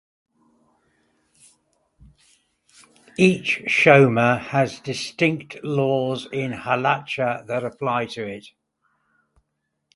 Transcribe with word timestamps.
Each 3.17 3.61
shomer 3.67 4.39
has 4.45 4.79
distinct 4.79 5.63
laws 5.63 6.27
in 6.33 6.53
"halacha" 6.53 7.45
that 7.45 7.63
apply 7.63 8.07
to 8.07 8.25
it. 8.25 8.47